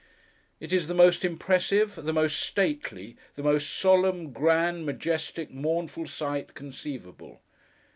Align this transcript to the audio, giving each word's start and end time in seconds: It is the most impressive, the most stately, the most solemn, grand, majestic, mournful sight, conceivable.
It 0.59 0.73
is 0.73 0.87
the 0.87 0.95
most 0.95 1.23
impressive, 1.23 1.93
the 1.93 2.11
most 2.11 2.39
stately, 2.39 3.17
the 3.35 3.43
most 3.43 3.69
solemn, 3.69 4.31
grand, 4.31 4.83
majestic, 4.83 5.51
mournful 5.51 6.07
sight, 6.07 6.55
conceivable. 6.55 7.39